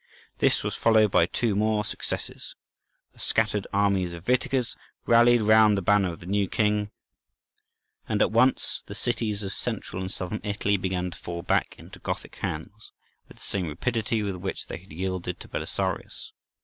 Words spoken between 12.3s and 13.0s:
hands,